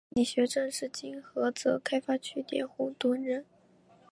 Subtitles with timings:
[0.09, 3.45] 李学政是今菏泽开发区佃户屯人。